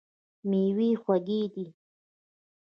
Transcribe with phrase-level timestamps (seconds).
[0.49, 1.65] میوې خوږې دي.